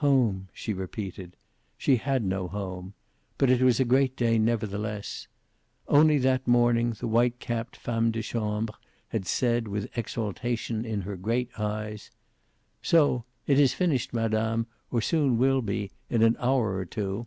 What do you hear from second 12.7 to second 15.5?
"So! It is finished, Madame, or soon it